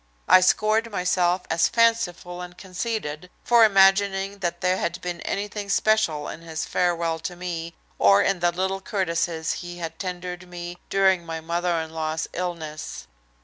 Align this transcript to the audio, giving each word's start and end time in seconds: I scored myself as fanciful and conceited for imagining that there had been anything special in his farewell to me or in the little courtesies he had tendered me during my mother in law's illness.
I 0.27 0.41
scored 0.41 0.89
myself 0.89 1.43
as 1.51 1.67
fanciful 1.67 2.41
and 2.41 2.57
conceited 2.57 3.29
for 3.43 3.63
imagining 3.63 4.39
that 4.39 4.61
there 4.61 4.77
had 4.77 4.99
been 5.01 5.21
anything 5.21 5.69
special 5.69 6.27
in 6.27 6.41
his 6.41 6.65
farewell 6.65 7.19
to 7.19 7.35
me 7.35 7.75
or 7.99 8.23
in 8.23 8.39
the 8.39 8.51
little 8.51 8.81
courtesies 8.81 9.53
he 9.61 9.77
had 9.77 9.99
tendered 9.99 10.47
me 10.49 10.79
during 10.89 11.23
my 11.23 11.39
mother 11.39 11.79
in 11.79 11.91
law's 11.91 12.27
illness. 12.33 13.05